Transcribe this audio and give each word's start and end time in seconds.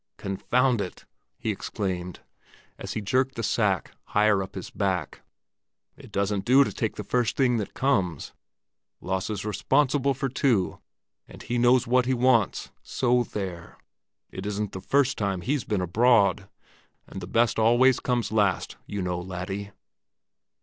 "Confound 0.17 0.81
it!" 0.81 1.05
he 1.37 1.51
exclaimed, 1.51 2.21
as 2.79 2.93
he 2.93 3.01
jerked 3.01 3.35
the 3.35 3.43
sack 3.43 3.91
higher 4.05 4.41
up 4.41 4.55
his 4.55 4.71
back. 4.71 5.21
"It 5.95 6.11
doesn't 6.11 6.43
do 6.43 6.63
to 6.63 6.73
take 6.73 6.95
the 6.95 7.03
first 7.03 7.37
thing 7.37 7.57
that 7.57 7.75
comes. 7.75 8.33
Lasse's 8.99 9.45
responsible 9.45 10.15
for 10.15 10.27
two, 10.27 10.79
and 11.27 11.43
he 11.43 11.59
knows 11.59 11.85
what 11.85 12.07
he 12.07 12.15
wants—so 12.15 13.25
there! 13.25 13.77
It 14.31 14.47
isn't 14.47 14.71
the 14.71 14.81
first 14.81 15.19
time 15.19 15.41
he's 15.41 15.65
been 15.65 15.81
abroad! 15.81 16.49
And 17.05 17.21
the 17.21 17.27
best 17.27 17.59
always 17.59 17.99
comes 17.99 18.31
last, 18.31 18.77
you 18.87 19.03
know, 19.03 19.19
laddie." 19.21 19.69